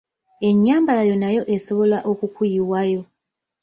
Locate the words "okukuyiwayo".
2.11-3.01